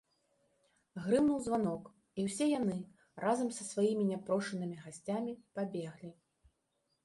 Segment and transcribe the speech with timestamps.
[1.03, 1.83] Грымнуў званок,
[2.23, 2.79] і ўсе яны,
[3.27, 6.11] разам са сваімі няпрошанымі гасцямі, пабеглі.